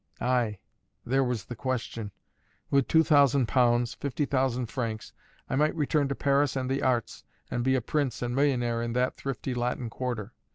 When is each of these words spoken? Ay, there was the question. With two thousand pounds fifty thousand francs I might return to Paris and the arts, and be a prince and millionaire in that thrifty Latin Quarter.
Ay, 0.19 0.57
there 1.05 1.23
was 1.23 1.45
the 1.45 1.55
question. 1.55 2.11
With 2.71 2.87
two 2.87 3.03
thousand 3.03 3.47
pounds 3.47 3.93
fifty 3.93 4.25
thousand 4.25 4.65
francs 4.65 5.13
I 5.47 5.55
might 5.55 5.75
return 5.75 6.07
to 6.07 6.15
Paris 6.15 6.55
and 6.55 6.67
the 6.71 6.81
arts, 6.81 7.23
and 7.51 7.63
be 7.63 7.75
a 7.75 7.81
prince 7.81 8.23
and 8.23 8.35
millionaire 8.35 8.81
in 8.81 8.93
that 8.93 9.15
thrifty 9.15 9.53
Latin 9.53 9.91
Quarter. 9.91 10.33